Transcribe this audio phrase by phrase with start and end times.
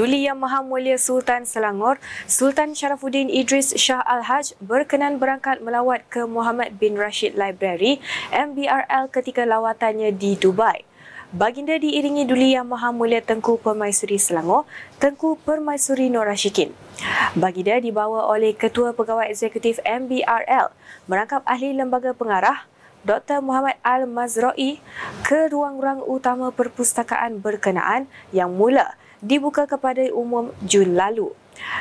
[0.00, 6.24] Duli Yang Maha Mulia Sultan Selangor, Sultan Sharafuddin Idris Shah Al-Haj berkenan berangkat melawat ke
[6.24, 8.00] Muhammad bin Rashid Library
[8.32, 10.88] MBRL ketika lawatannya di Dubai.
[11.36, 14.64] Baginda diiringi Duli Yang Maha Mulia Tengku Permaisuri Selangor,
[14.96, 16.72] Tengku Permaisuri Nur Rashikin.
[17.36, 20.72] Baginda dibawa oleh Ketua Pegawai Eksekutif MBRL,
[21.12, 22.64] merangkap ahli lembaga pengarah,
[23.00, 23.40] Dr.
[23.40, 24.76] Muhammad Al-Mazra'i
[25.24, 28.92] ke ruang-ruang utama perpustakaan berkenaan yang mula
[29.24, 31.32] dibuka kepada umum Jun lalu.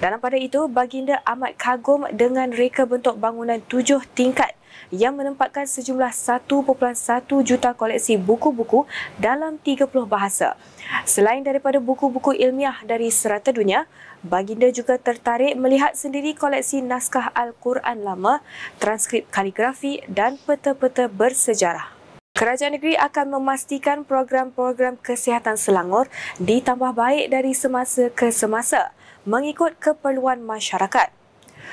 [0.00, 4.52] Dalam pada itu, baginda amat kagum dengan reka bentuk bangunan tujuh tingkat
[4.92, 6.48] yang menempatkan sejumlah 1.1
[7.44, 8.84] juta koleksi buku-buku
[9.16, 10.56] dalam 30 bahasa.
[11.08, 13.88] Selain daripada buku-buku ilmiah dari serata dunia,
[14.20, 18.44] baginda juga tertarik melihat sendiri koleksi naskah Al-Quran lama,
[18.76, 21.88] transkrip kaligrafi dan peta-peta bersejarah.
[22.32, 26.08] Kerajaan negeri akan memastikan program-program kesihatan Selangor
[26.40, 28.90] ditambah baik dari semasa ke semasa
[29.24, 31.10] mengikut keperluan masyarakat.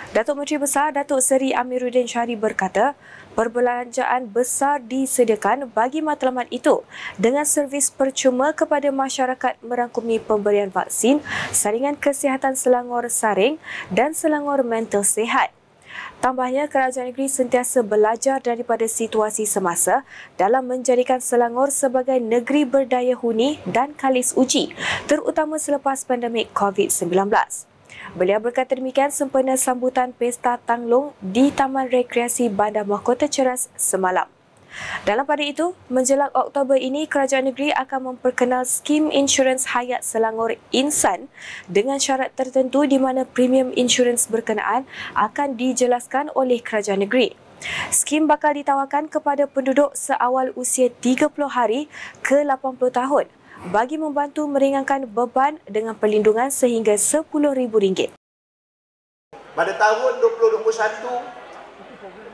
[0.10, 2.98] Datuk Menteri Besar Datuk Seri Amiruddin Syari berkata,
[3.38, 6.82] perbelanjaan besar disediakan bagi matlamat itu
[7.20, 11.22] dengan servis percuma kepada masyarakat merangkumi pemberian vaksin,
[11.54, 13.62] saringan kesihatan Selangor Saring
[13.94, 15.54] dan Selangor Mental Sehat.
[16.20, 20.04] Tambahnya, kerajaan negeri sentiasa belajar daripada situasi semasa
[20.36, 24.76] dalam menjadikan Selangor sebagai negeri berdaya huni dan kalis uji,
[25.08, 27.32] terutama selepas pandemik COVID-19.
[28.18, 34.39] Beliau berkata demikian sempena sambutan Pesta Tanglong di Taman Rekreasi Bandar Mahkota Ceras semalam.
[35.04, 41.28] Dalam pada itu, menjelang Oktober ini, kerajaan negeri akan memperkenal skim insurans hayat Selangor Insan
[41.66, 44.86] dengan syarat tertentu di mana premium insurans berkenaan
[45.18, 47.34] akan dijelaskan oleh kerajaan negeri.
[47.92, 51.92] Skim bakal ditawarkan kepada penduduk seawal usia 30 hari
[52.24, 53.26] ke 80 tahun
[53.68, 58.16] bagi membantu meringankan beban dengan perlindungan sehingga RM10,000.
[59.52, 61.04] Pada tahun 2021,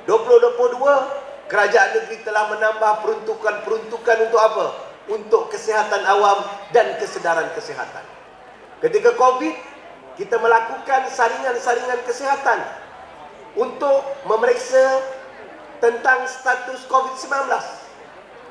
[0.05, 1.14] 2022,
[1.55, 4.65] kerajaan negeri telah menambah peruntukan-peruntukan untuk apa?
[5.07, 6.43] Untuk kesihatan awam
[6.75, 8.03] dan kesedaran kesihatan.
[8.83, 9.55] Ketika COVID,
[10.19, 12.59] kita melakukan saringan-saringan kesihatan
[13.55, 14.99] untuk memeriksa
[15.79, 17.47] tentang status COVID-19.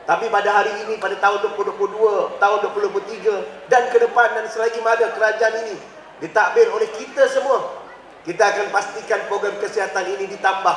[0.04, 5.12] Tapi pada hari ini, pada tahun 2022, tahun 2023 dan ke depan dan selagi mana
[5.12, 5.76] kerajaan ini
[6.24, 7.84] ditakbir oleh kita semua,
[8.24, 10.76] kita akan pastikan program kesihatan ini ditambah.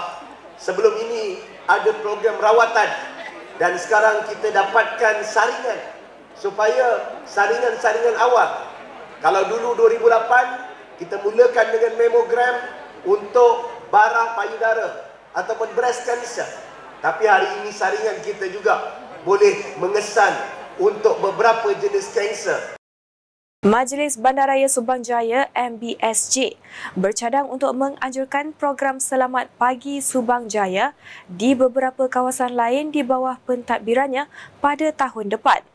[0.57, 2.89] Sebelum ini, ada program rawatan.
[3.57, 5.97] Dan sekarang kita dapatkan saringan
[6.38, 8.69] supaya saringan-saringan awal
[9.25, 12.56] kalau dulu 2008 kita mulakan dengan memogram
[13.09, 16.45] untuk bara payudara ataupun breast cancer
[17.01, 20.33] tapi hari ini saringan kita juga boleh mengesan
[20.77, 22.76] untuk beberapa jenis kanser
[23.66, 26.62] Majlis Bandaraya Subang Jaya MBSJ
[26.94, 30.94] bercadang untuk menganjurkan program Selamat Pagi Subang Jaya
[31.25, 34.29] di beberapa kawasan lain di bawah pentadbirannya
[34.62, 35.66] pada tahun depan.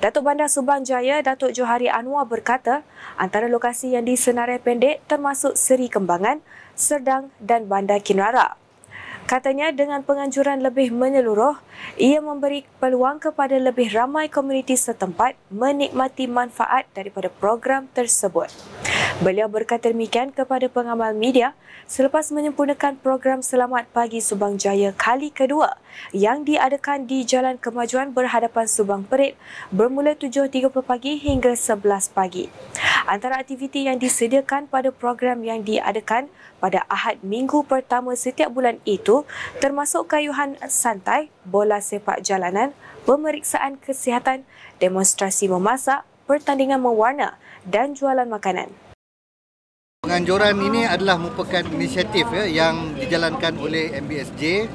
[0.00, 2.80] Datuk Bandar Subang Jaya Datuk Johari Anwar berkata,
[3.20, 6.40] antara lokasi yang disenarai pendek termasuk Seri Kembangan,
[6.72, 8.56] Serdang dan Bandar Kinrara.
[9.28, 11.60] Katanya dengan penganjuran lebih menyeluruh,
[12.00, 18.48] ia memberi peluang kepada lebih ramai komuniti setempat menikmati manfaat daripada program tersebut.
[19.20, 21.52] Beliau berkata demikian kepada pengamal media
[21.84, 25.76] selepas menyempurnakan program Selamat Pagi Subang Jaya kali kedua
[26.16, 29.36] yang diadakan di Jalan Kemajuan berhadapan Subang Perit
[29.68, 31.84] bermula 7.30 pagi hingga 11
[32.16, 32.48] pagi.
[33.08, 36.28] Antara aktiviti yang disediakan pada program yang diadakan
[36.60, 39.24] pada Ahad minggu pertama setiap bulan itu
[39.64, 42.76] termasuk kayuhan santai, bola sepak jalanan,
[43.08, 44.44] pemeriksaan kesihatan,
[44.76, 48.68] demonstrasi memasak, pertandingan mewarna dan jualan makanan.
[50.04, 54.68] Penganjuran ini adalah merupakan inisiatif ya, yang dijalankan oleh MBSJ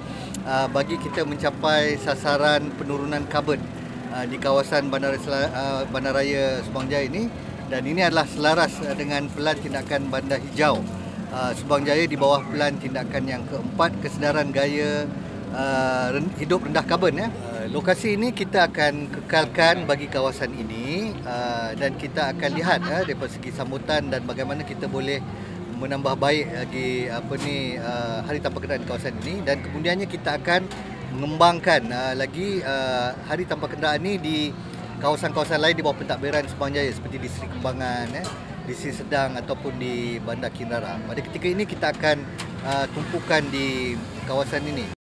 [0.50, 3.62] uh, bagi kita mencapai sasaran penurunan karbon
[4.10, 5.22] uh, di kawasan Bandaraya,
[5.54, 10.78] uh, Bandaraya Subang Jaya ini dan ini adalah selaras uh, dengan pelan tindakan bandar hijau
[11.34, 15.10] uh, Subang Jaya di bawah pelan tindakan yang keempat kesedaran gaya
[15.50, 17.34] uh, hidup rendah karbon ya.
[17.34, 23.02] Uh, lokasi ini kita akan kekalkan bagi kawasan ini uh, dan kita akan lihat uh,
[23.10, 25.18] daripada segi sambutan dan bagaimana kita boleh
[25.74, 30.38] menambah baik lagi apa ni uh, hari tanpa kenderaan di kawasan ini dan kemudiannya kita
[30.38, 30.62] akan
[31.18, 34.38] mengembangkan uh, lagi uh, hari tanpa kenderaan ini di
[35.02, 38.26] kawasan-kawasan lain di bawah pentadbiran Subang Jaya seperti di Seri Kembangan eh,
[38.64, 41.00] di Seri Sedang ataupun di Bandar Kinrara.
[41.04, 42.18] Pada ketika ini kita akan
[42.64, 45.03] uh, tumpukan di kawasan ini.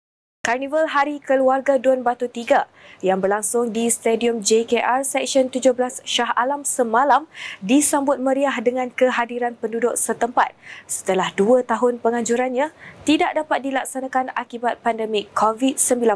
[0.48, 2.72] Karnival Hari Keluarga Dun Batu Tiga
[3.04, 5.76] yang berlangsung di Stadium JKR Seksyen 17
[6.08, 7.28] Shah Alam semalam
[7.60, 10.56] disambut meriah dengan kehadiran penduduk setempat
[10.88, 12.72] setelah dua tahun penganjurannya
[13.04, 16.16] tidak dapat dilaksanakan akibat pandemik COVID-19.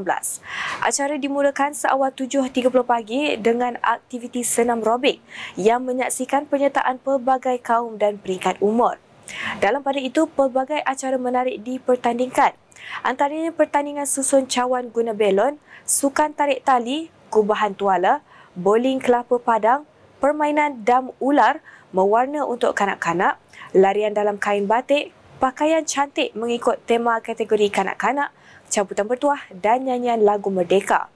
[0.79, 5.19] Acara dimulakan seawal 7.30 pagi dengan aktiviti senam robik
[5.59, 8.95] yang menyaksikan penyertaan pelbagai kaum dan peringkat umur.
[9.63, 12.57] Dalam pada itu, pelbagai acara menarik dipertandingkan
[13.01, 15.57] Antaranya pertandingan susun cawan guna belon,
[15.87, 18.21] sukan tarik tali, kubahan tuala,
[18.53, 19.87] bowling kelapa padang,
[20.21, 21.63] permainan dam ular,
[21.95, 23.41] mewarna untuk kanak-kanak,
[23.73, 28.29] larian dalam kain batik, pakaian cantik mengikut tema kategori kanak-kanak,
[28.69, 31.09] cabutan bertuah dan nyanyian lagu merdeka.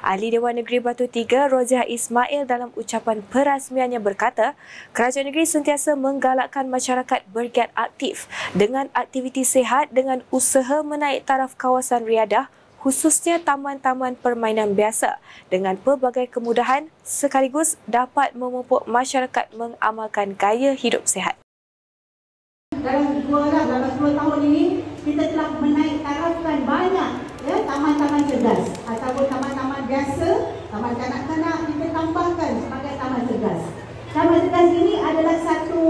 [0.00, 4.58] Ahli Dewan Negeri Batu Tiga, Roziah Ismail dalam ucapan perasmiannya berkata,
[4.96, 12.06] Kerajaan Negeri sentiasa menggalakkan masyarakat bergiat aktif dengan aktiviti sehat dengan usaha menaik taraf kawasan
[12.06, 12.48] riadah
[12.78, 15.18] khususnya taman-taman permainan biasa
[15.50, 21.34] dengan pelbagai kemudahan sekaligus dapat memupuk masyarakat mengamalkan gaya hidup sehat.
[22.78, 24.64] Dalam dua, dalam 10 tahun ini,
[25.02, 27.10] kita telah menaik tarafkan banyak
[27.42, 30.30] ya, taman-taman cerdas ataupun taman-taman biasa,
[30.68, 33.62] taman kanak-kanak kita tambahkan sebagai taman cerdas.
[34.12, 35.82] Taman cerdas ini adalah satu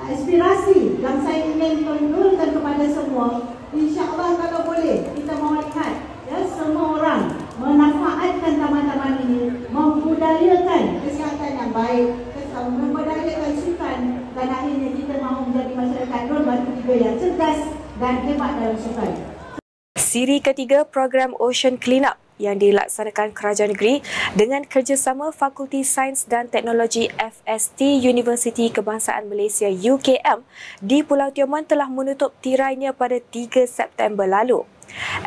[0.00, 3.52] uh, inspirasi yang saya ingin tunjukkan kepada semua.
[3.68, 5.92] InsyaAllah kalau boleh kita mahu lihat
[6.24, 12.08] ya, semua orang memanfaatkan taman-taman ini, membudayakan kesihatan yang baik,
[12.58, 13.98] membudayakan sukan
[14.32, 17.60] dan akhirnya kita mahu menjadi masyarakat non batu tiga yang cerdas
[18.00, 19.10] dan hebat dalam sukan.
[20.00, 24.00] Siri ketiga program Ocean Cleanup yang dilaksanakan Kerajaan Negeri
[24.38, 30.46] dengan kerjasama Fakulti Sains dan Teknologi FST Universiti Kebangsaan Malaysia UKM
[30.80, 34.64] di Pulau Tioman telah menutup tirainya pada 3 September lalu.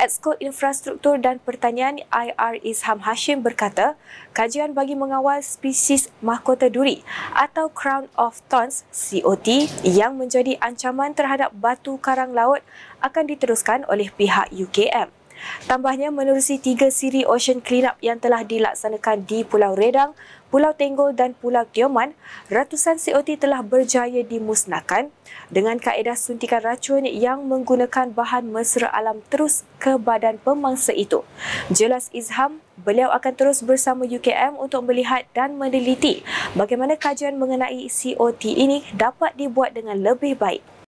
[0.02, 3.94] Exco Infrastruktur dan Pertanian IR Isham Hashim berkata,
[4.34, 7.06] kajian bagi mengawal spesies mahkota duri
[7.38, 12.66] atau Crown of Thorns COT yang menjadi ancaman terhadap batu karang laut
[13.06, 15.20] akan diteruskan oleh pihak UKM.
[15.65, 20.17] Tambahnya menerusi tiga siri Ocean Cleanup yang telah dilaksanakan di Pulau Redang,
[20.51, 22.11] Pulau Tenggol dan Pulau Tioman,
[22.51, 25.07] ratusan COT telah berjaya dimusnahkan
[25.47, 31.23] dengan kaedah suntikan racun yang menggunakan bahan mesra alam terus ke badan pemangsa itu.
[31.71, 36.19] Jelas Izham, beliau akan terus bersama UKM untuk melihat dan meneliti
[36.51, 40.81] bagaimana kajian mengenai COT ini dapat dibuat dengan lebih baik.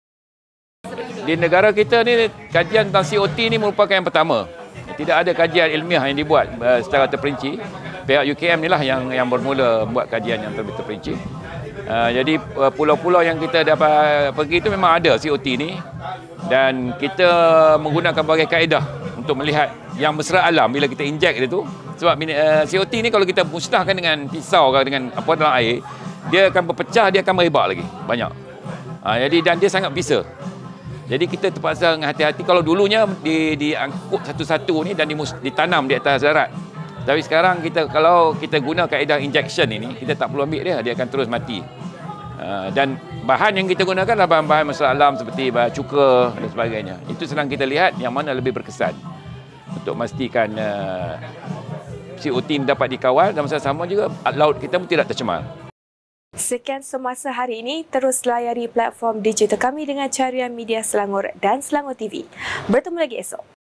[1.32, 4.52] Di negara kita ni kajian tentang COT ni merupakan yang pertama.
[5.00, 7.56] Tidak ada kajian ilmiah yang dibuat uh, secara terperinci
[8.04, 11.16] pihak UKM ni lah yang yang bermula buat kajian yang terlebih terperinci.
[11.88, 15.80] Uh, jadi uh, pulau-pulau yang kita dapat pergi itu memang ada COT ni
[16.52, 17.32] dan kita
[17.80, 18.84] menggunakan berbagai kaedah
[19.16, 21.64] untuk melihat yang mesra alam bila kita injek dia tu
[21.96, 25.80] sebab uh, COT ni kalau kita musnahkan dengan pisau atau dengan apa dalam air
[26.28, 28.28] dia akan berpecah dia akan merebak lagi banyak.
[29.00, 30.28] Uh, jadi dan dia sangat bisa.
[31.12, 35.12] Jadi kita terpaksa hati-hati kalau dulunya di diangkut satu-satu ni dan
[35.44, 36.48] ditanam di atas darat
[37.02, 40.94] tapi sekarang kita kalau kita guna kaedah injection ini, kita tak perlu ambil dia, dia
[40.94, 41.66] akan terus mati.
[42.42, 46.96] Uh, dan bahan yang kita gunakan adalah bahan-bahan masalah alam seperti bahan cuka dan sebagainya.
[47.10, 48.94] Itu senang kita lihat yang mana lebih berkesan
[49.74, 51.18] untuk memastikan uh,
[52.22, 55.71] CO2 dapat dikawal dan masa sama juga laut kita pun tidak tercemar.
[56.42, 61.94] Sekian semasa hari ini, terus layari platform digital kami dengan carian media Selangor dan Selangor
[61.94, 62.26] TV.
[62.66, 63.61] Bertemu lagi esok.